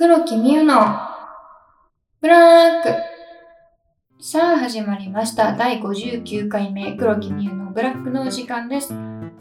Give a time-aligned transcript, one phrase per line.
[0.00, 0.96] 黒木美優の
[2.22, 2.88] ブラック。
[4.18, 5.54] さあ始まりました。
[5.54, 8.94] 第59回目黒木美優のブラックのお時間です。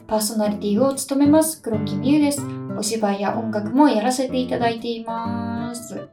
[0.06, 2.46] パーソナリティを務めます黒木美優です。
[2.78, 6.10] お芝居や音楽もやらせていただいています。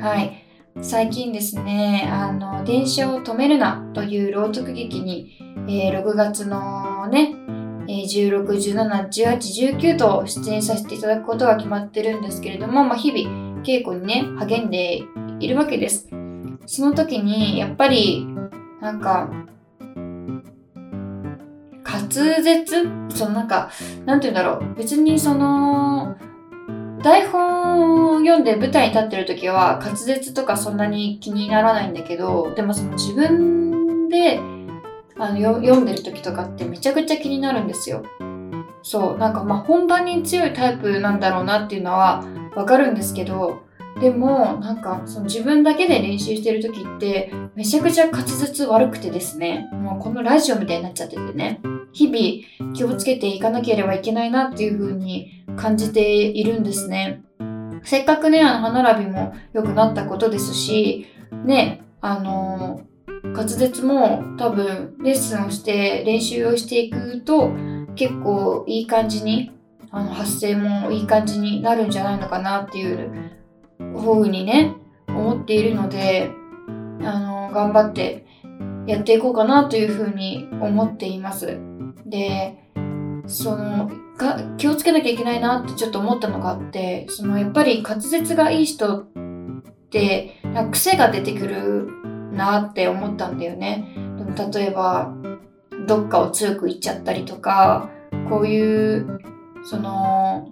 [0.00, 0.44] はい。
[0.80, 7.36] 最近ですねあの電車を止めるなという朗読劇に、えー、6月のね
[7.86, 15.02] 16、17、18、19と出演させていただくことが決まってるんですけれども、まあ、日々稽古にね、励んで
[15.40, 16.08] いるわけです。
[16.66, 18.26] その時に、やっぱり、
[18.80, 19.30] なんか、
[21.84, 22.66] 滑舌？
[23.10, 23.70] そのなんか、
[24.06, 24.74] なんて言うんだろう。
[24.76, 26.16] 別にその、
[27.02, 34.40] 台本を読んで舞台に立ってる時は滑舌とかそんなに気にならないんだけど、でもその自分で
[35.22, 38.02] あの読んでる時とかってめちゃくちゃ気になるんですよ。
[38.82, 42.24] そうなんかまあ本番に強いタイプなんだろうなっていうのは
[42.56, 43.62] わかるんですけど
[44.00, 51.60] でもなんかその自分だけで練習してる時ってめちゃくちゃ滑舌悪くてですねもうこのラジオみたいになっちゃっててね
[51.92, 57.22] 日々気をつけていかなければいけないなっていう風に感じているんですね。
[57.84, 61.06] せっかくねあの歯並びも良くなったことですし
[61.44, 62.80] ねあの
[63.22, 67.52] 滑舌も多分レッスンをして練習をしていくと
[67.94, 69.52] 結構いい感じに
[69.90, 73.32] あの発声もいい感じになるんじゃないのかなっていう
[73.78, 74.74] ふうにね
[75.08, 76.30] 思っているので
[77.02, 78.26] あの頑張って
[78.86, 81.58] やっていこうかなというふうに思っています。
[82.06, 82.58] で
[83.26, 89.06] そのが気をつけなきゃいけないなってちょっと思ったのがあってそのやっぱり滑舌がいい人っ
[89.90, 91.88] て癖が出てくる
[92.32, 93.94] なって思ったんだよね。
[94.18, 95.14] でも例えば
[95.86, 97.90] どっかを強く言っちゃったりとか
[98.28, 99.20] こういう
[99.64, 100.50] その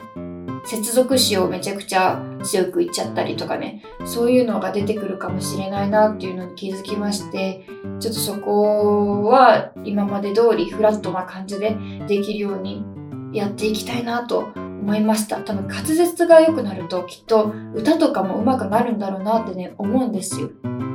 [0.65, 7.67] 接続詞をめちゃくちゃ強く言っちゃったりとかねそういうのが出てくるかもしれないなっていうのに気づきまして
[7.99, 11.77] ちょっとそこは今まで通りフラットな感じで
[12.07, 12.85] できるように
[13.33, 14.49] やっていきたいなと
[14.81, 15.37] 思いました。
[15.43, 20.51] 多分滑舌が良くなるときっと歌とかも上手くなるんだろうなってね思うんですよ。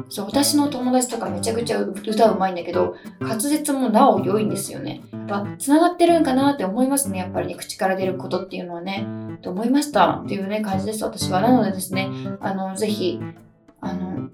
[0.09, 5.01] そう私の友達とかめちゃくちゃ歌うまいんだけど滑舌もなお良いんですよね。
[5.11, 7.19] やっぱ繋がってるんかなって思いますね。
[7.19, 9.07] やっぱりね口から出ることっていうのはね。
[9.41, 10.21] と思いました。
[10.23, 11.41] っていうね感じです私は。
[11.41, 12.09] なのでですね
[12.41, 13.19] あのぜひ
[13.81, 14.29] あの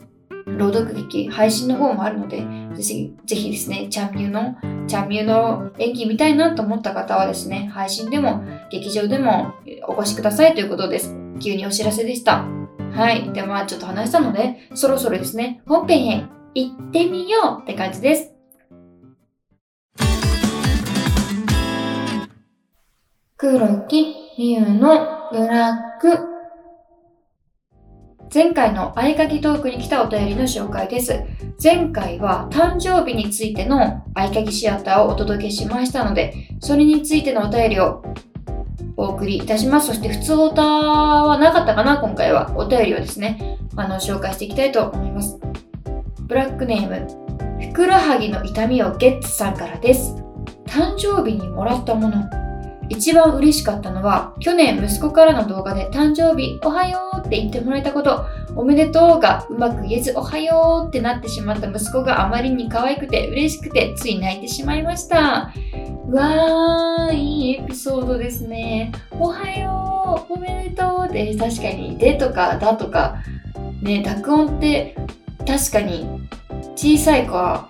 [0.58, 2.46] 朗読劇配信の方もあるので
[2.76, 4.56] ぜひぜひですねチャンミューの
[4.88, 9.54] チャンミューの演技見たいなと思った方はですね配信でも劇場でも
[9.88, 12.46] お越しくださいということです急にお知らせでした
[12.94, 13.32] はい。
[13.32, 18.32] で、まあちょっと話したので、そろそろですね、本編へ行ってみようって感じです。
[23.38, 26.31] 黒木美優のブラック。
[28.34, 31.20] 前回の合鍵トークに来たお便りの紹介です。
[31.62, 38.02] 前回は誕生日についての合鍵シアターをお届けしましたので、それについてのお便りを
[38.96, 39.88] お送りいたします。
[39.88, 42.54] そして、普通オタはなかったかな今回は。
[42.56, 45.38] お便りをですね、あの、紹介していきたいと思います。
[46.22, 50.16] ブラックネーム、ふくらはぎの痛みをゲッツさんからです。
[50.68, 52.41] 誕生日にもらったもの。
[52.92, 58.26] 一番嬉しかったのは、去年息子からの動画で誕生日おはようって言ってもらえたこと、
[58.56, 65.52] おめでとうがうまく言えずおはようってなってしまった息子があまりに可愛くて嬉しくてつい泣いてしまいました。
[66.10, 68.92] わー、いいエピソードですね。
[69.12, 73.24] おはよう、おめでとうって、確かに、でとかだとか、
[73.82, 74.96] ね、濁音って
[75.48, 76.08] 確かに
[76.76, 77.70] 小さい子は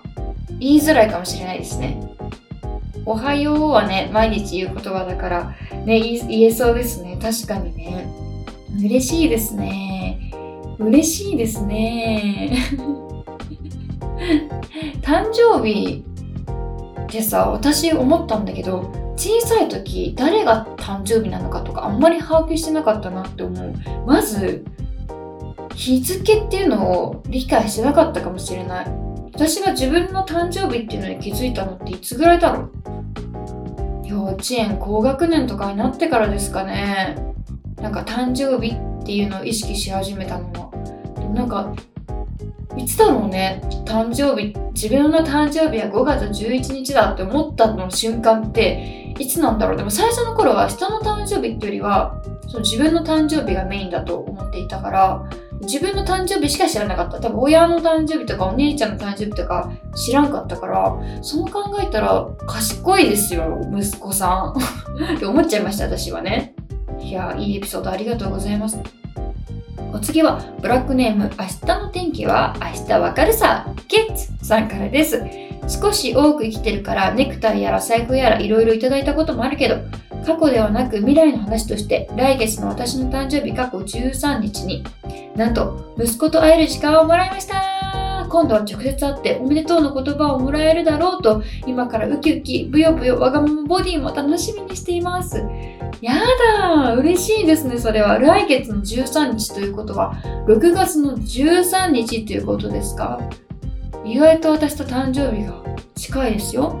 [0.58, 2.11] 言いづらいかもしれないですね。
[3.04, 7.18] おはようはね、毎日言う言葉だから、ね、言えそうですね。
[7.20, 8.06] 確かにね。
[8.80, 10.32] 嬉しいですね。
[10.78, 12.56] 嬉しいですね。
[15.02, 16.04] 誕生日
[17.10, 23.74] でさ私思ったんだけど小さい時誰が誕生日なのかとかあんまり把握してなかったなって思う
[24.06, 24.64] まず
[25.74, 28.86] 日付っていうのを理解してなかったかもしれない
[29.34, 32.70] 私が自分の誕生日っていうのに気づいたのっていつぐらいだろう？
[34.06, 37.16] 幼稚園高学年とかになってからですかね。
[37.76, 40.70] なんか誕生日っていうのを意識し始めたのは。
[41.34, 41.74] なんか
[42.76, 43.62] いつだろうね？
[43.86, 49.76] 誕生日自分の誕生日は5月11日だって思ったの瞬間っていつなんだろう？
[49.76, 55.30] でも最初の頃は人の誕生日っていうよりはその自分の誕生日がメインだと思っていたから
[55.62, 57.20] 自分の誕生日しか知らなかった。
[57.20, 64.58] 多分親の誕生日とかお姉ちゃんの誕生日とか知らんかったからそう考えたら賢いですよ息子さん。
[65.16, 66.54] って思っちゃいました私はね。
[67.00, 68.78] いやいいエピソードありがとうございます。
[69.94, 75.22] お次は、ブラックネーム、明日の天気は明日わかるさ、ゲッツさんからです。
[75.68, 79.76] 少し多く生きてるからネクタイやら財布やらいろいろいただいたこともあるけど、
[80.24, 84.84] 過去ではなく未来の話として来月の私の誕生日過去13日に
[85.36, 88.26] なんと息子と会える時間をもらいました。
[88.28, 95.44] 今度は直接会っておめでとうの言葉をもらえるだろうと今からウキウキブヨブヨわがままボディも楽しみにしています。
[96.00, 98.18] やだ嬉しいですねそれは。
[98.18, 100.14] 来月の13日ということは
[100.48, 103.20] 6月の13日ということですか？
[104.02, 105.62] 意外と私と誕生日が
[105.94, 106.78] 近いですよ。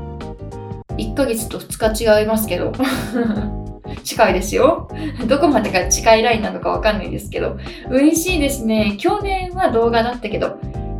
[1.02, 2.72] 1ヶ月と2日違いますけど。
[4.04, 4.88] 近いですよ。
[5.26, 7.56] どこまでが近いラインなのかわかんないですけど。
[7.90, 8.96] 嬉しいですね。
[8.98, 10.56] 去年は動画だったけど、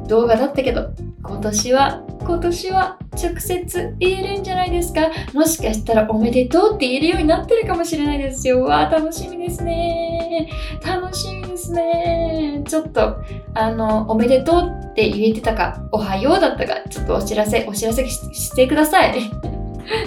[0.09, 0.91] 動画だったけど、
[1.23, 5.11] 今年は、今年は直接言えるんじゃないですか。
[5.33, 8.63] もしかしたらおめでとうって言えるようになってるかもしれないですよ。
[8.65, 10.49] わあ、楽しみですね。
[10.85, 12.63] 楽しみですね。
[12.67, 13.17] ちょっと、
[13.55, 19.52] あの、おめでとうって言えてたか、おはようだったか、ちょっとお知らせ、お知らせしてください。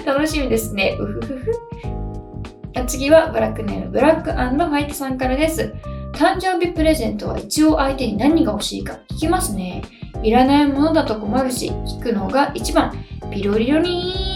[0.04, 0.96] 楽しみですね。
[0.98, 1.52] うふふふ。
[2.86, 5.74] 次はブラックネームブラックホワイトさんからです。
[6.12, 9.82] 誕生日プレゼントは一応相手に何が欲しいか聞きますね。
[10.22, 12.92] いらないものだと困るし、聞くのが一番。
[13.30, 13.90] ピロリロリ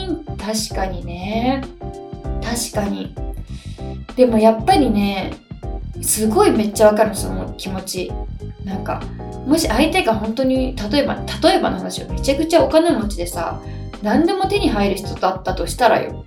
[0.08, 0.36] ーン。
[0.36, 1.62] 確かにね。
[2.42, 3.14] 確かに。
[4.16, 5.32] でもやっぱりね、
[6.02, 8.12] すごいめっちゃわかるその気持ち。
[8.64, 9.02] なんか、
[9.46, 13.60] もし相手が本当に、例えば、例えばの話をめちゃくちゃお金持ちでさ、
[14.02, 16.24] 何でも手に入る人だったとしたらよ。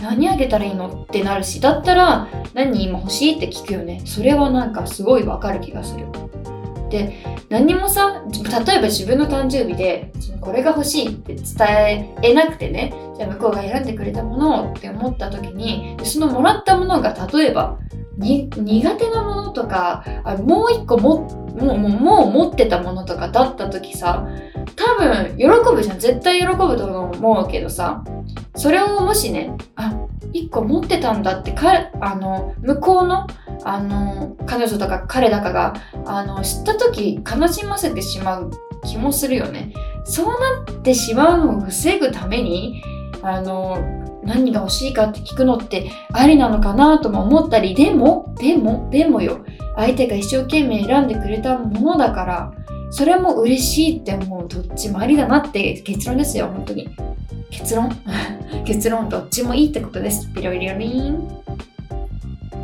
[0.00, 4.02] 何あげたらいいのってなるし、だったら何今欲しいって聞くよね。
[4.04, 6.06] それはなんかすごいわかる気がする。
[6.90, 17.78] で、何もさ、例えば自分の誕生日で、これが欲しいって伝えなくてね、じゃあ向こうが選んでくれたものをって思った時に、そのもらったものが例えば、
[18.18, 18.50] 苦
[18.96, 24.26] 手なものとか、あもう一個持っても、もう、もう持ってたものとかだった時さ、
[24.74, 25.98] 多分喜ぶじゃん。
[25.98, 28.04] 絶対喜ぶと思うけどさ、
[28.54, 29.94] それをもしね、あ、
[30.32, 33.26] 一個持ってたんだってか、あの、向こうの、
[33.64, 35.74] あの、彼女とか彼だかが、
[36.04, 38.50] あの、知った時悲しませてしまう
[38.84, 39.72] 気もするよね。
[40.04, 42.82] そうなってしまうのを防ぐために、
[43.22, 49.44] あの、何が欲しいかって聞くのってありなのかなとも思ったり、でも、でも、でもよ、
[49.76, 52.52] 相手が一生懸命選んでくれたものだから、
[52.90, 56.88] それも嬉しいって思うどっちもありだなって結論ですよ、本当に。
[57.50, 57.90] 結論？
[58.64, 60.28] 結論どっちもいいってことです。
[60.34, 61.46] ピロリロリーン。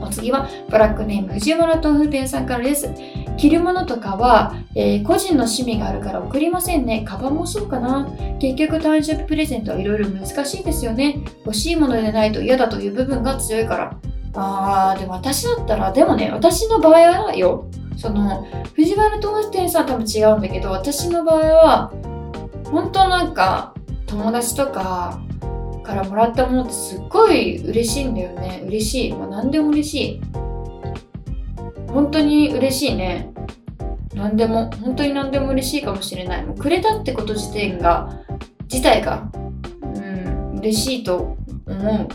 [0.00, 2.91] お次は、ブラックネーム藤原豆腐店さんからです。
[3.37, 7.05] 着るものとかは、えー、個人の趣味があるから送りませんね。
[7.06, 8.08] カバンもそうかな。
[8.38, 11.19] 結局誕生日プレゼントはいろいろ難しいですよね。
[11.44, 13.96] 欲しいものでないと嫌だという部分が強いから。
[14.34, 21.93] あー、でも私だったら、でもね、私の場合はよ、その、藤原豆腐店さん多分違うんだけど、私の場合は、
[22.70, 23.75] 本当なんか、
[24.06, 25.20] 友達とか
[25.82, 28.62] からもらったものってすっごい嬉しいんだよね。
[28.67, 29.12] 嬉しい。
[29.12, 30.20] まあ、何でも嬉しい。
[31.93, 33.33] 本当に嬉しいね。
[34.15, 36.44] 何でも、本当に何でも嬉しいかもしれない。
[36.44, 38.21] もうくれたってこと自体が、
[38.71, 39.31] 自体が、
[39.83, 41.37] うん、嬉しいと
[41.67, 42.09] 思う、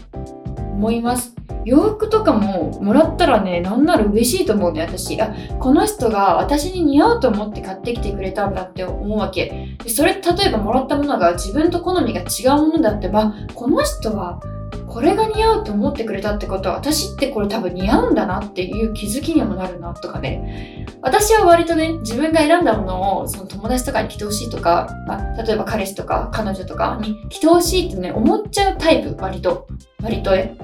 [0.74, 1.36] 思います。
[1.66, 5.22] 洋服とかももらったらね、なんなら嬉しいと思うね、私。
[5.22, 9.78] あ、この人が私に似合うと思って買ってきてくれたんだって思うわけ。
[9.84, 14.40] でそれ、例えばもらったものが自分と好みが違うものだってば、この人は
[14.88, 20.86] これが似合うと思ってくれたってことは私ってこれ多分似合うんだなっていう気づきにもなるなとかね。
[21.02, 29.68] 私は割とね自分が選んだものをその友達とかに着てほしいとか、まあ、例えば彼氏とか彼女とかに着てほしいってね思っちゃうタイプ割と。
[30.02, 30.58] 割とね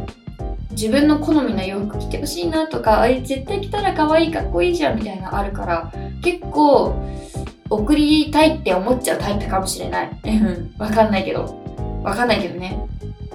[0.72, 5.92] 自分の好みの洋服着てほしいなとかあれ絶対着たら可愛いかっこいいじゃんみたいなあるから
[6.24, 6.96] 結構
[7.70, 10.20] 送りたいって思っちゃうタイプかもしれない。
[10.78, 11.62] わかんないけど。
[12.04, 12.78] わかんないけどね。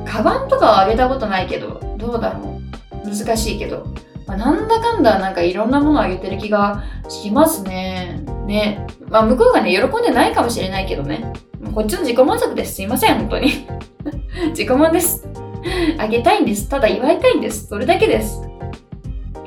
[0.08, 2.60] カバンとかはあげたことないけどどうだろ
[3.04, 3.08] う。
[3.08, 3.86] 難しいけど、
[4.26, 8.24] まあ、なんだかんだなんかいろんなものあげてる気がしますね。
[8.46, 8.86] ね。
[9.08, 11.32] まあ向こうがね喜んでないかもしれないけどね。
[11.74, 12.76] こっちの自己満足です。
[12.76, 13.68] すいません本当に。
[14.50, 15.28] 自己満です。
[15.98, 16.68] あげたいんです。
[16.68, 17.66] ただ祝いたいんです。
[17.66, 18.40] それだけです。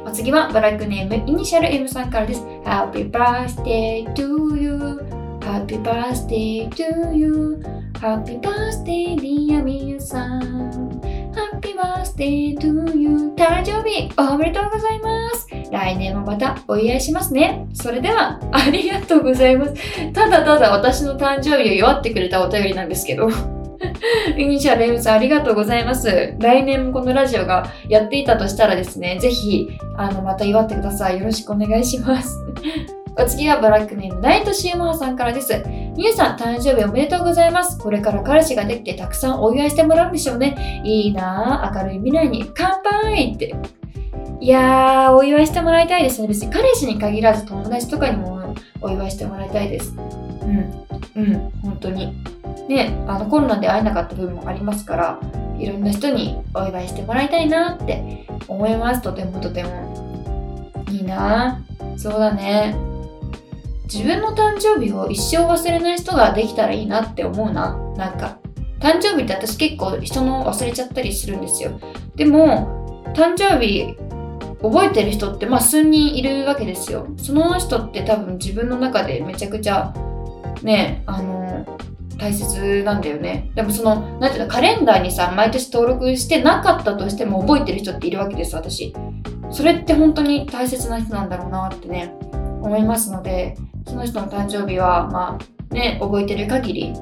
[0.05, 2.43] お次はブラックネームイニシャル M さんからです。
[2.65, 5.20] Happy birthday to you.
[5.41, 11.01] Happy birthday to you.Happy birthday dear みゆさん。
[11.33, 13.33] Happy birthday to you.
[13.35, 15.47] 誕生日おめでとうございます。
[15.71, 17.67] 来年もまたお祝いしますね。
[17.73, 19.73] それでは、ありがとうございます。
[20.13, 23.29] ただただ私の誕生日を祝ってくれたお便りなんですけど。
[24.37, 26.35] イニシャル M さんありがとうございます。
[26.39, 31.19] 来年もこのラジオがやっていたとしたらですね、ぜひ、あの、また祝ってください。
[31.19, 32.37] よろしくお願いします。
[33.17, 35.63] お次はブラックネーム、ナイトシーマーさんからです。
[35.97, 37.77] みゆさん、誕生日おめでとうございます。
[37.77, 40.81] これから彼氏ができてたくさんお祝いしてもらうんでしょうね。
[40.85, 43.53] いいなぁ、明るい未来に乾杯って。
[44.39, 46.27] いやー、お祝いしてもらいたいですね。
[46.27, 49.93] 別に彼氏に限らず友達とかにもお祝いしてもらいたいです。
[49.95, 52.15] うん、うん、本当に。
[52.67, 55.19] ね、あのコロナで会えなかった部分もありますから、
[55.59, 59.01] いろんな人にお祝いしてもらいたいなって思います。
[59.01, 60.83] とてもとても。
[60.89, 61.97] いいなぁ。
[61.97, 62.75] そうだね。
[63.93, 67.77] 自分の誕生日を一生忘れない人ができたらいいなって思うな。
[67.97, 68.39] なんか、
[68.79, 71.77] 誕生日って私結構人の忘れちゃったりするんですよ。
[72.15, 73.97] でも、誕生日
[74.61, 77.05] 覚えてる人ってまあ数人いるわけですよ。
[77.17, 79.93] その人って多分自分の中でめちゃくちゃ
[80.63, 81.65] ね、あの、
[82.17, 83.51] 大切なんだよね。
[83.55, 88.95] でもその、なんていうの、カレンダーにさ、毎年登録してなかったとしても覚えてる人っているわけです、私。
[89.49, 92.13] それって本当に大切な人なんだろうなってね、
[92.61, 93.57] 思いますので、
[93.87, 96.93] その人の誕生日は、まあ、ね、覚えてる限り、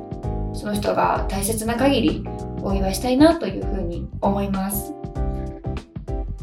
[0.53, 2.23] その人が大切な限り、
[2.61, 4.93] お祝いしたいなというふうに思います。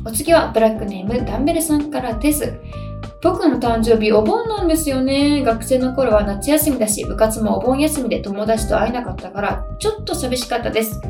[0.04, 2.58] お次はブラックネームダンベルさんからです。
[3.22, 5.42] 僕の誕生日お盆なんですよね。
[5.42, 11.00] 学生の頃は夏休みだし、部活もお盆休みで友達と会えなかったから、ちょっと寂しかったです。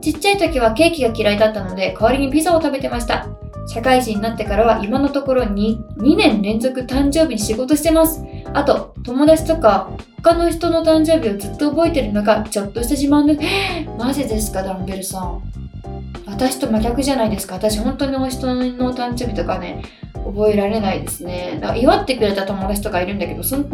[0.00, 3.28] ちっちゃい時はケーキが嫌いだったので、代わりにピザを食べてました。
[3.66, 8.22] 社会人になってからは今のところ 2, 2年連続誕生日に仕事してます。
[8.54, 9.90] あと、友達とか
[10.22, 13.88] 他の人の誕生日をずっと覚えてるのがちょっとした自慢です。
[13.98, 15.42] マジですか、ダンベルさん。
[16.26, 17.54] 私と真逆じゃないですか。
[17.54, 19.82] 私本当にお人の誕生日とかね、
[20.14, 21.58] 覚えられないですね。
[21.60, 23.64] だから祝ってくれた友達とかいるんだけど、その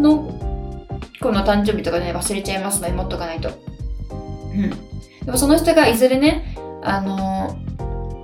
[1.21, 3.51] 子の誕生日とかね、忘れちゃいますね、持っとかないと。
[4.11, 4.71] うん。
[5.25, 7.57] でもその人がいずれね、あの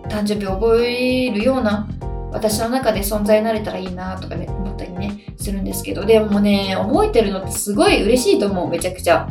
[0.09, 1.89] 誕生日を覚えるような
[2.33, 9.29] 私の中で存在になれたらいいなとかね、思ったりね、するんですけど、でもね、覚えてるのってすごい嬉しいと思う、めちゃくちゃ。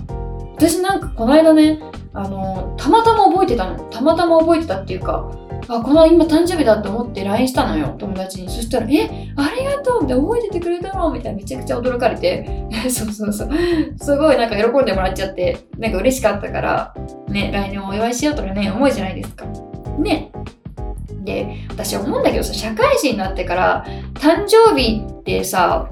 [0.55, 1.79] 私なんかこの間ね、
[2.13, 3.77] あの、たまたま覚えてたの。
[3.91, 5.29] たまたま覚えてたっていうか、
[5.67, 8.49] あ、この今誕生日だって思って LINE したのよ、友達に。
[8.49, 11.11] そしたら、え、ありがとうって覚えててくれたの？
[11.11, 13.49] みたいなめちゃくちゃ驚かれて、 そうそうそう。
[13.97, 16.93] すごいなんか喜んでもらっちゃって、なんか嬉しかったから、
[17.27, 19.45] ね、来年お祝いしようとかね、思うじゃないですか。
[19.99, 20.31] ね。
[21.27, 25.89] で、私思うんだけどさ、社会人になってから、誕生日ってさ、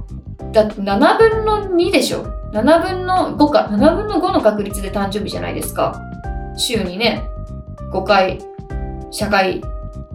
[0.53, 2.23] だって7分の2でしょ
[2.53, 3.67] ?7 分の5か。
[3.69, 6.01] 7分の5の確率で誕生日じゃないですか。
[6.55, 7.21] 週にね、
[7.91, 8.39] 5回、
[9.11, 9.61] 社会、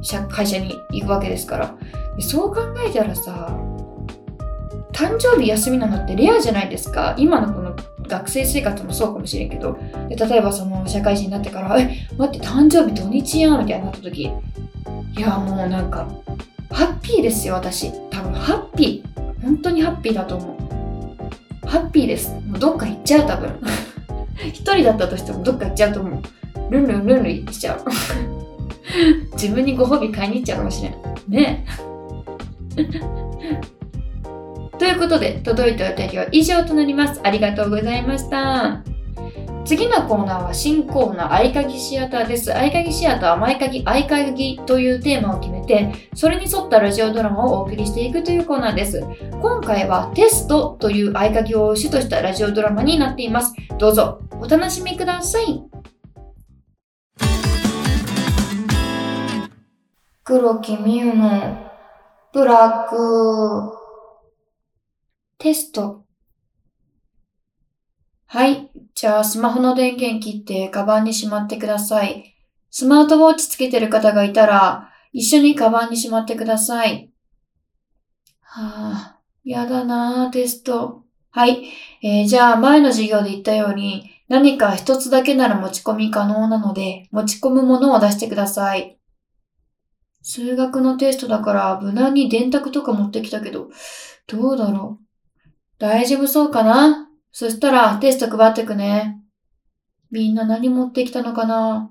[0.00, 1.74] 社会社に行くわけですから。
[2.18, 3.48] そう考えたらさ、
[4.92, 7.14] 誕生日休みなのってレアじゃないですか？
[7.18, 7.74] 今のこの
[8.10, 9.78] 学生生活もそうかもしれんけど。
[10.08, 16.08] で例えばその社会人になってから、え、待って誕生日土日やんみたいになった時、いやもうなんか、
[16.70, 17.92] ハッピーですよ、私。
[18.10, 19.42] 多分ハッピー。
[19.42, 20.56] 本当にハッピーだと思
[21.62, 21.66] う。
[21.66, 22.32] ハッピーです。
[22.46, 23.60] もうどっか行っちゃう、多分。
[24.52, 26.22] 一人だったとしてもどっか行っちゃうと思う。
[26.70, 27.84] ルンルンルンルンしちゃう。
[29.34, 30.94] 自分にご褒美買いに行っちゃうかもしれん。
[31.28, 31.64] ね
[32.76, 33.79] え
[34.80, 37.20] ということで、届いたお便りは以上となります。
[37.22, 38.82] ありがとうございました。
[39.66, 42.50] 次のコーナーは新コーナー、合鍵シアターです。
[42.50, 49.04] 合鍵シアターは毎鍵合鍵というテーマを決めて、それに沿ったラジオドラマをお送りしていくというコーナーです。
[49.42, 53.52] 今回はテストという合鍵を主としたラジオドラマになっています。
[53.76, 55.62] どうぞお楽しみください。
[60.24, 61.68] 黒木美優の
[62.32, 63.79] ブラック
[65.40, 66.04] テスト。
[68.26, 68.70] はい。
[68.94, 72.36] じゃあ、スマホの電源切って、カバンにしまってください。
[72.70, 77.10] スマートウォッチつけてる方がいたら、一緒にカバンにしまってください。
[78.42, 81.04] はあ、やだなあテスト。
[81.30, 81.72] はい。
[82.02, 88.98] えー、じゃあ、前の授業で言ったように、何か一つだけなら持ち込み可能なので、持ち込むものを出してください。
[90.20, 93.70] 数学のテストだから、無難に電卓とか持ってきたけど、
[94.26, 95.09] どうだろう。
[95.80, 97.08] 大丈夫そうかな？
[97.32, 99.18] そしたらテスト配ってくね。
[100.10, 101.90] みんな何持ってきたのかな？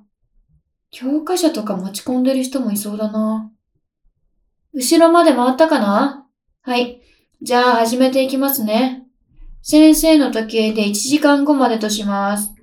[0.91, 3.51] 教科書とか持ち込んでる人もいそうだな。
[4.73, 6.27] 後ろまで回ったかな？
[6.61, 7.01] はい。
[7.41, 9.07] じゃあ始めていきますね。
[9.63, 12.53] 先生の時計で1時間後までとします。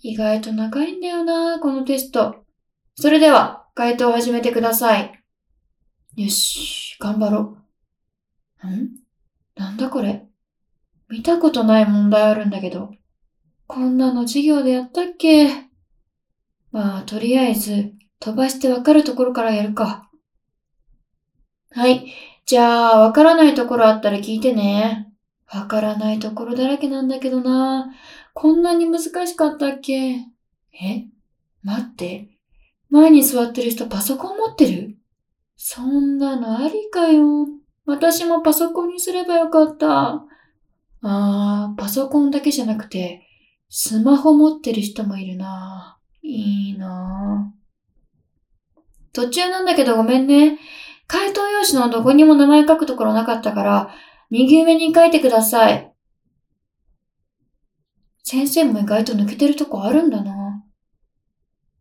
[0.00, 2.44] 意外と長いんだよな、このテスト。
[2.96, 5.22] それでは、回答を始めてください。
[6.16, 7.58] よし、頑張ろ
[8.64, 8.66] う。
[8.66, 8.90] ん？
[9.56, 10.26] なんだこれ？
[11.08, 12.90] 見たことない問題あるんだけど。
[13.66, 15.48] こんなの授業でやったっけ？
[16.70, 20.08] まあ、とりあえず、飛ばしてわかるところからやるか。
[21.70, 22.12] はい。
[22.46, 25.12] じゃあ、わからないところあったら聞いてね。
[25.52, 27.92] わからないところだらけなんだけどな。
[28.32, 29.92] こんなに難しかったっけ？
[30.72, 31.06] え？
[31.62, 32.28] 待って。
[32.88, 34.96] 前に座ってる人パソコン持ってる？
[35.56, 37.46] そんなのありかよ。
[37.84, 40.24] 私もパソコンにすればよかった。
[41.02, 43.26] あー、パソコンだけじゃなくて、
[43.68, 45.98] スマホ持ってる人もいるな。
[46.22, 47.52] いいな
[49.12, 50.58] 途中なんだけどごめんね。
[51.06, 53.90] 回答用紙のどこにも名前書くところなかったから、
[54.30, 55.92] 右上に書いてください。
[58.22, 60.64] 先生も意外と抜けてるとこあるんだな。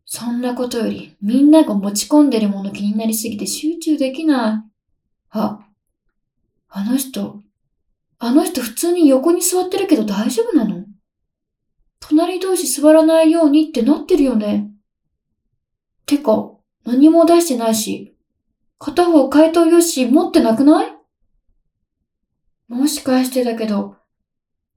[0.06, 4.72] そんなことより、みんなが持ち込んでるもの気になりすぎて集中できない。
[5.30, 5.60] あ、
[6.74, 7.42] あの人、
[8.18, 10.86] あの人普通に横に座ってるけど大丈夫なの？
[12.00, 14.72] 隣同士座らないようにってなってるよね。
[16.06, 16.52] てか、
[16.86, 18.16] 何も出してないし、
[18.80, 20.96] 片方回答用紙持ってなくない？
[22.70, 23.98] もしかしてだけど、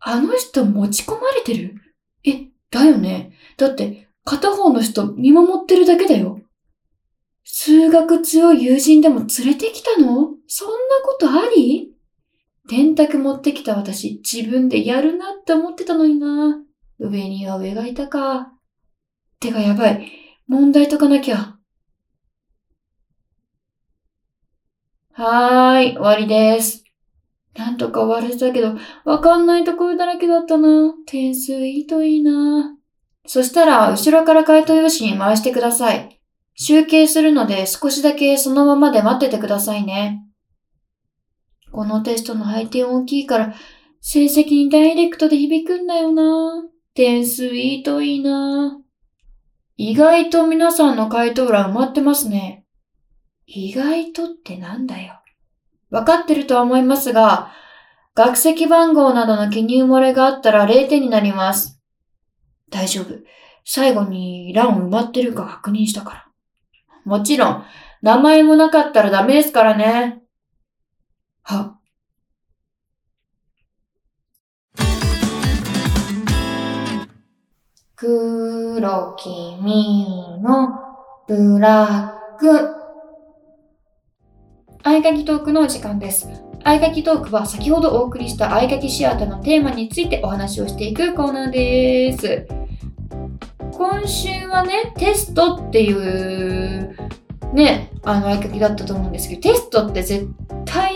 [0.01, 1.77] あの人持ち込まれてる？
[2.25, 3.35] え、だよね。
[3.57, 6.41] だって、片方の人見守ってるだけだよ。
[7.45, 10.34] 数学強い友人でも連れてきたの？
[10.47, 10.75] そんな
[11.05, 11.93] ことあり？
[12.69, 16.59] 電卓持ってきた私、自分でやるなって思ってたのにな。
[16.99, 18.53] 上には上がいたか。
[19.41, 20.11] てかやばい。
[20.47, 21.57] 問題解かなきゃ。
[25.13, 26.85] はーい、終わりです。
[27.57, 28.75] なんとか終われたけど、
[29.05, 30.93] わかんないところだらけだったな。
[31.07, 32.77] 点数いいといいな。
[33.27, 36.21] そしたら、後ろから回答用紙に回してください。
[36.57, 40.24] 集計するので少しだけそのままで待っててくださいね。
[41.75, 43.55] このテストの配点大きいから、
[44.01, 46.63] 成績にダイレクトで響くんだよな。
[46.95, 48.79] 点数いいといいな。
[49.77, 52.65] 意外と皆さんの回答欄埋まってますね。
[53.47, 55.21] 意外とってなんだよ。
[55.91, 57.51] わかってるとは思いますが、
[58.15, 61.83] 学籍番号などの記入漏れがあったら0点になります。
[62.71, 63.17] 大丈夫。
[63.65, 66.27] 最後に欄埋まってるか確認したから。
[67.05, 67.65] もちろん、
[68.01, 70.24] 名前もなかったらダメですからね。
[71.45, 71.79] は。
[77.97, 79.29] 黒き
[79.63, 80.07] み
[80.43, 80.69] の
[81.29, 82.75] ブラック。
[84.83, 86.29] 合鍵トークの時間です。
[86.65, 92.47] 合鍵トークは先ほどお送りした合鍵シアターのテーマについてお話をしていくコーナーです。
[93.73, 96.97] 今週はね、テストっていう
[97.53, 100.29] ね、あの合鍵だったと思うんですけど、テストって絶
[100.65, 100.94] 対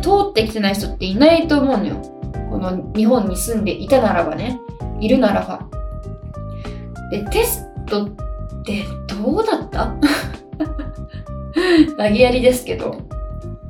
[0.00, 1.96] 通ってきてない人っていないと思うのよ。
[2.50, 4.58] この日本に住んでいたならばね、
[5.00, 5.68] いるならば。
[7.10, 8.10] で、テストっ
[8.64, 9.94] てどうだった？
[11.96, 13.02] 投げやりですけど。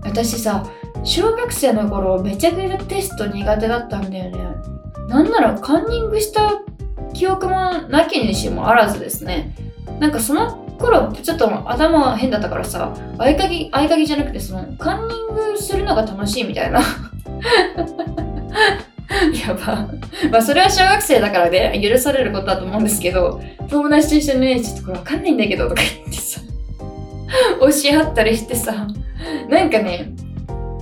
[0.03, 0.65] 私さ、
[1.05, 4.39] 小学生の頃めちゃくちゃテスト苦手だったんだよね。
[5.09, 6.53] なんならカンニングした
[7.13, 9.55] 記憶もなきにしもあらずですね。
[9.99, 16.81] なんかその頃ちょっと頭変だったからさ合鍵合鍵じゃなくてそのカンニングするのが楽しいみたいな。
[19.47, 19.89] やば。
[20.31, 26.41] まあそれは小学生だからね許されることだと思うんですけど友達と一緒にねちょっとこれわかんないんだけどとか言ってさ
[27.61, 28.87] 教え合ったりしてさ
[29.49, 30.13] なんかね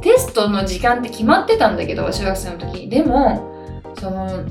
[0.01, 2.89] テストの時間って決まってたんだけど小学生の時。
[2.89, 3.53] でも
[3.99, 4.45] その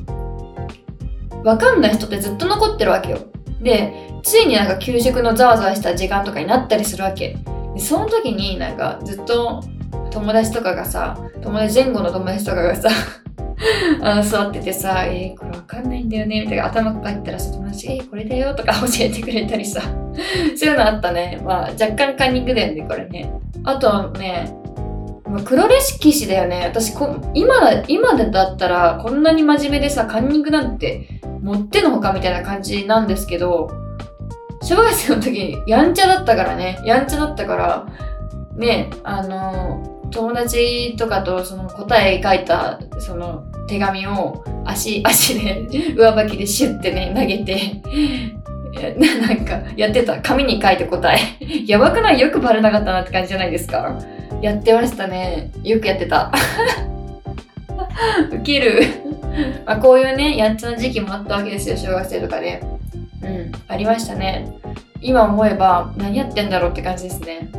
[1.43, 3.19] わかんない人ってずっと残ってるわけよ。
[3.61, 7.37] でついになんか給食のざわざわした時間とかになったりするわけ。
[7.73, 9.63] でその時になんかずっと
[10.11, 12.89] 友達とかがさ友達前後の友達とかがさ
[14.01, 19.81] あの座っててさ「えー、これわかんないんだよね」みたいな頭抱えたらさ友達「えー、これだよ」とか 教えてくれたりさ
[20.55, 21.39] そういうのあったね。
[21.43, 23.31] まあ若干カンニングだよねこれね。
[23.63, 24.53] あとはね
[25.43, 26.63] 黒歴史だよね。
[26.65, 33.69] 私こ今だ今だったらこんなに真面目でさカンニングなんてもってのほかみたいな感じなんですけど
[34.61, 36.79] 小学生の時やんちゃだったからね。
[36.83, 37.87] やんちゃだったから
[38.55, 47.81] ねあの友達とかとその答え書いたその手紙を足足で上履きでシュッてね投げて
[49.27, 50.21] なんかやってた。
[50.21, 51.19] 紙に書いて答え。
[51.65, 52.19] やばくない？
[52.19, 53.97] よくバレなかったなって感じじゃないですか。
[54.41, 55.51] やってましたね。
[55.63, 56.31] よくやってた。
[58.31, 58.81] ウケる。
[59.65, 62.61] まあこういうねやんちゃな時期もあったわけですよ小学生とかで。
[63.21, 64.57] うんありましたね。
[65.01, 67.49] 今思えば何やってんだろうって感じですね。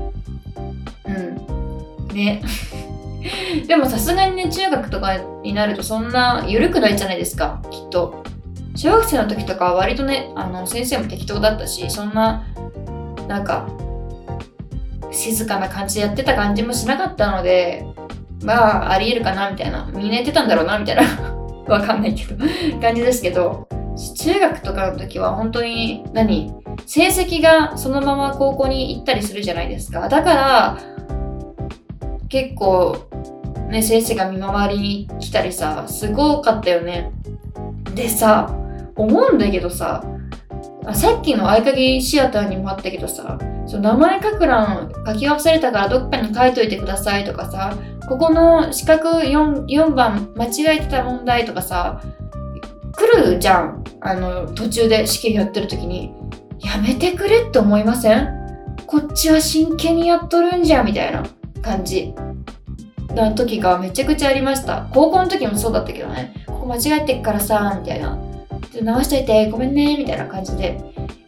[1.07, 2.09] うん。
[2.15, 2.43] ね。
[3.67, 8.23] でもさすがにね中学とかになるとそんな緩くないじゃないですかきっと。
[8.79, 12.47] 小学生の時とかは割とね、あの、先生も適当だったし、そんな、
[13.27, 13.67] なんか、
[15.11, 17.85] 静かな感じでやってた感じもしなかったので、
[18.45, 19.91] まあ、ありえるかな、みたいな。
[19.93, 21.03] みんな言ってたんだろうな、みたいな。
[21.67, 22.37] わかんないけど。
[22.81, 23.69] 感じですけど、
[24.15, 26.55] 中学とかの時は本当に何、
[26.87, 30.09] 成績がそのまま高校に行ったりするじゃないですか。
[30.09, 30.79] だから、
[32.29, 33.09] 結構、
[33.69, 37.11] ね、先生が見回りに来たりさ、すごかったよね。
[37.95, 38.55] でさ、
[38.95, 40.05] 思うんだけどさ、
[40.95, 47.77] さっきの合鍵シアターにもあったけどさ、その名前書く欄書き忘れたからどっかに書いといてくださいとかさ、
[48.09, 52.01] ここの四角 4, 4番間違えてた問題とかさ、
[52.99, 53.85] 来るじゃん。
[54.01, 56.13] あの、途中で試験やってる時に。
[56.61, 58.29] やめてくれって思いません？
[58.87, 61.23] こっちは真剣にやっとるんじゃみたいな
[61.63, 62.13] 感じ。
[63.15, 64.89] な時がめちゃくちゃありました。
[64.93, 66.35] 高校の時もそうだったけどね。
[66.47, 68.19] ここ間違えてっからさ、みたいな。
[68.83, 70.81] 直しといて、ごめんね、みたいな感じで。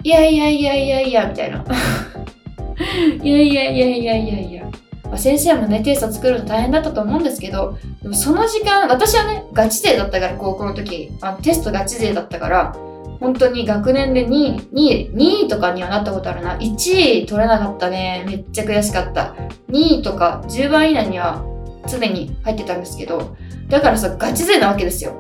[0.02, 1.64] いやいやいやいやいや、みたいな。
[3.22, 4.64] いやいやいやいやいやいや。
[5.10, 11.10] まあ、先生もね、テスト作るの大変だったと思うんですけど、でもその時間、私はね、ガチ勢だったから、高校の時。
[11.20, 12.76] あのテストガチ勢だったから、
[13.18, 16.56] 本当に学年で2位、2位、2位とかにはなったことあるな。
[16.56, 18.24] 1位取れなかったね。
[18.26, 19.34] めっちゃ悔しかった。
[19.68, 21.44] 2位とか10番以内には
[21.86, 23.36] 常に入ってたんですけど、
[23.68, 25.12] だからさ、ガチ勢なわけですよ。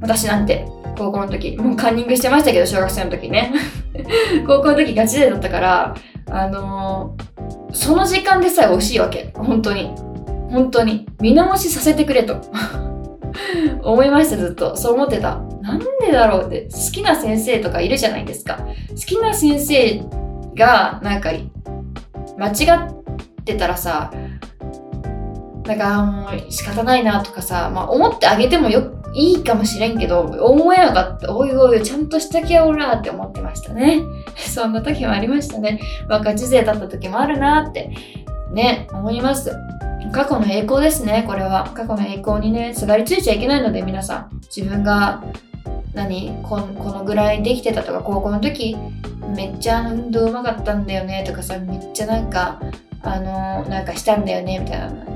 [0.00, 0.66] 私なんて。
[0.96, 1.56] 高校の時。
[1.56, 3.52] もうカンニングしてましたけど、小学生の時ね。
[4.46, 5.94] 高校の時ガチ勢だったから、
[6.30, 7.37] あのー、
[7.72, 9.32] その時間でさえ惜しいわけ。
[9.34, 9.94] 本当に。
[10.50, 11.06] 本当に。
[11.20, 12.36] 見直しさせてくれと。
[13.82, 14.76] 思いました、ずっと。
[14.76, 15.36] そう思ってた。
[15.62, 16.68] なんでだろうって。
[16.72, 18.58] 好きな先生とかいるじゃないですか。
[18.90, 20.02] 好きな先生
[20.54, 21.30] が、なんか、
[22.38, 24.10] 間違ってたらさ、
[25.66, 31.34] なんかもう仕方ないなとかさ、まあ思ってあげてもよ、いいかもしれんけど、思えなかった。
[31.34, 34.02] おいおい、ちゃんとしときゃおらって思ってましたね。
[34.36, 35.80] そんな時もありましたね。
[36.08, 37.90] 若知勢だった時もあるなって、
[38.52, 39.52] ね、思います。
[40.12, 41.70] 過去の栄光ですね、これは。
[41.74, 44.40] 過去の栄光にね、すがりついちゃいけないので、皆さん。
[44.54, 45.22] 自分が、
[45.94, 48.76] 何ここのぐらいできてたとか、高校の時、
[49.34, 52.60] めっちゃ運動うまかったんだよねとかさ、めっちゃなんか、
[53.02, 55.06] あの、なんかしたんだよねみたいな。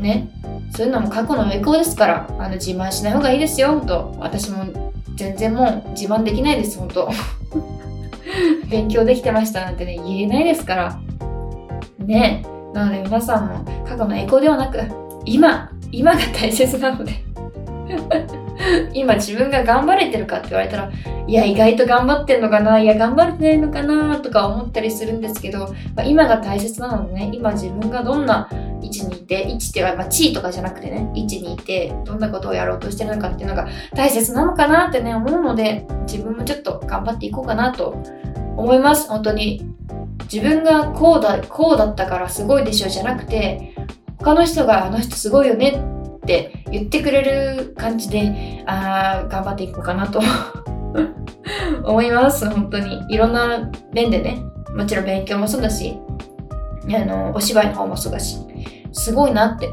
[0.00, 0.30] ね。
[0.74, 4.14] そういうのも過去の栄光ですから、あの自慢しない方がいいですよ、と。
[4.18, 4.64] 私も
[5.16, 7.08] 全然もう自慢できないです、ほんと。
[8.70, 10.98] 勉強できてましたなんてね、言えないですから。
[11.98, 12.44] ね。
[12.72, 14.80] なので皆さんも過去の栄光ではなく、
[15.24, 17.12] 今、今が大切なので
[18.94, 20.90] 今自分が頑張れてるかって言われたら、
[21.26, 28.48] いや、意外と頑張ってんのかな、いや、頑張れてないのかな、とか思ったりするんですけど、まあ、今が大切なのでね、今自分がどんな
[28.90, 37.96] 置にいて、位置っていうか、まあ、地位とかじゃなくてね、位置にいて、どんなことをやろうとしてるのかっていうのが大切なのかなってね、思うので、自分もちょっと頑張っていこうかなと
[38.56, 39.66] 思います、本当に。
[40.32, 43.74] 自分がこうだ、こうだったからすごいでしょじゃなくて、
[44.18, 45.82] 他の人があの人すごいよね
[46.18, 50.20] って言ってくれる感じで、あ頑張っていこうかなと
[51.84, 52.48] 思います。
[52.48, 53.02] 本当に。
[53.08, 54.42] いろんな面でね、
[54.76, 55.98] もちろん勉強もそうだし、
[56.88, 58.38] あの、お芝居の方もそうだし、
[58.92, 59.68] すごいなって、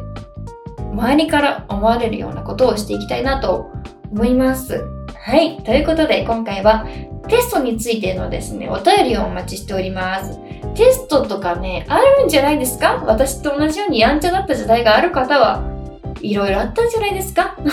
[0.94, 3.70] 周りから思われるようなことをしていきたいなと
[4.12, 4.84] 思います。
[5.20, 5.58] はい。
[5.64, 6.86] ということで、今回は
[7.28, 10.40] テストについてのですね、お便りをお待ちしております。
[10.76, 13.04] テストとかね、あるんじゃないですか？
[13.06, 15.64] 私と同じようにやんちゃだった時代がある方は
[16.22, 17.58] いろいろあったんじゃないですか？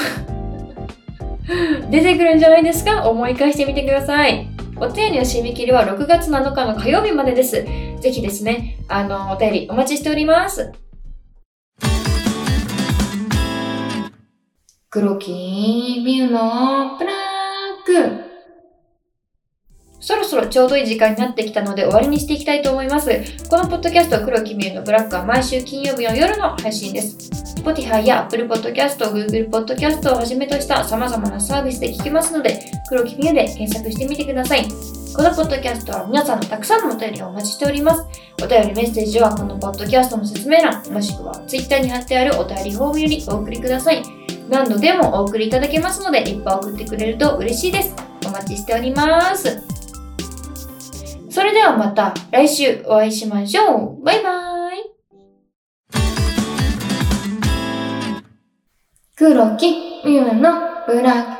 [1.91, 3.09] 出てくるんじゃないですか？
[3.09, 4.49] 思い返してみてください。
[4.77, 7.65] お便りの締め切りは6月7日の火曜日までです。
[8.01, 10.73] ぜひですね、あの、お便りお待ちしております。
[14.95, 15.33] 黒木
[16.05, 18.25] ミュのプラック
[19.99, 23.11] そろそろちょうどいい時間になってきたので終わりにしていきたいと思います。
[23.51, 27.17] このポッドキャスト黒木美優のブラックは毎週金曜日の夜の配信です。
[27.61, 34.63] Spotify や Apple Podcast、Google Podcast をはじめとした様々なサービスで聞けますので、黒木美優で検索してみてください。
[34.63, 38.07] このポッドキャストは皆さんのたくさんのお便りをお待ちしております。
[38.41, 44.24] お便りメッセージはこのポッドキャストの説明欄、もしくは Twitter に貼ってあるお便りフォームよりお送りください。
[44.55, 47.93] 何度でもお送りいただけますので、いっぱい送ってくれると嬉しいです。
[48.25, 49.61] お待ちしております。
[51.29, 54.05] それではまた来週お会いしましょう。
[54.05, 54.95] バイバーイ。
[59.17, 59.73] 黒木
[60.07, 60.53] ミュの
[60.87, 61.34] ブラック。